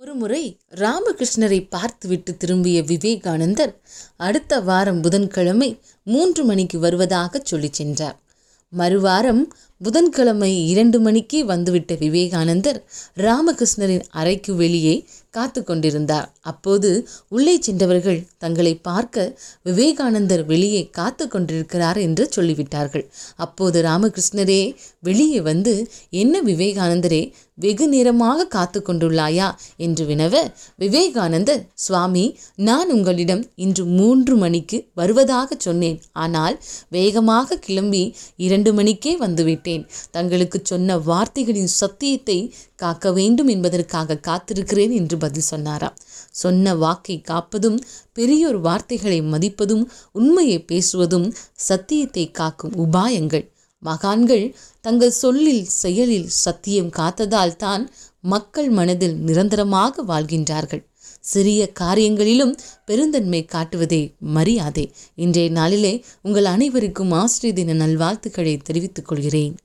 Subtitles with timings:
[0.00, 3.72] ஒருமுறை ராமகிருஷ்ணரை பார்த்துவிட்டு திரும்பிய விவேகானந்தர்
[4.16, 8.18] அடுத்த வாரம் புதன்கிழமை மூன்று மணிக்கு வருவதாக சொல்லிச் சென்றார்.
[8.72, 9.42] மறுவாரம்
[9.80, 12.78] புதன்கிழமை இரண்டு மணிக்கு வந்துவிட்ட விவேகானந்தர்
[13.16, 14.94] ராமகிருஷ்ணரின் அறைக்கு வெளியே
[15.30, 16.26] காத்து கொண்டிருந்தார்.
[16.50, 16.88] அப்போது
[17.28, 19.24] உள்ளே சென்றவர்கள் தங்களை பார்க்க
[19.62, 23.04] விவேகானந்தர் வெளியே காத்து கொண்டிருக்கிறார் என்று சொல்லிவிட்டார்கள்.
[23.36, 24.62] அப்போது ராமகிருஷ்ணரே
[25.00, 25.74] வெளியே வந்து
[26.22, 27.22] என்ன விவேகானந்தரே
[27.54, 30.34] வெகு நேரமாக காத்து கொண்டுள்ளாயா என்று வினவ
[30.76, 32.26] விவேகானந்தர் சுவாமி
[32.68, 35.98] நான் உங்களிடம் இன்று மூன்று மணிக்கு வருவதாக சொன்னேன்.
[36.24, 36.56] ஆனால்
[36.88, 38.04] வேகமாக கிளம்பி
[38.36, 39.84] இரண்டு இரண்டு மணிக்கே வந்துவிட்டேன்.
[40.10, 42.36] தங்களுக்கு சொன்ன வார்த்தைகளின் சத்தியத்தை
[42.76, 45.96] காக்க வேண்டும் என்பதற்காக காத்திருக்கிறேன் என்று பதில் சொன்னாராம்
[46.40, 47.78] சொன்ன வாக்கை காப்பதும்
[48.12, 51.26] பெரியோர் வார்த்தைகளை மதிப்பதும் உண்மையை பேசுவதும்
[51.68, 53.46] சத்தியத்தை காக்கும் உபாயங்கள்.
[53.82, 54.46] மகான்கள்
[54.84, 57.84] தங்கள் சொல்லில் செயலில் சத்தியம் காத்ததால் தான்
[58.24, 60.84] மக்கள் மனதில் நிரந்தரமாக வாழ்கின்றார்கள்.
[61.20, 62.54] சிறிய காரியங்களிலும்
[62.86, 64.92] பெருந்தன்மை காட்டுவதே மரியாதை.
[65.14, 69.56] இன்றைய நாளிலே உங்கள் அனைவருக்கும் ஆசிரியர் தின நல்வாழ்த்துக்களை தெரிவித்துக் கொள்கிறேன்.